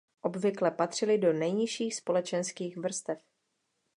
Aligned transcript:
Obvykle 0.21 0.71
patřili 0.71 1.17
do 1.17 1.33
nejnižších 1.33 1.95
společenských 1.95 2.77
vrstev. 2.77 3.19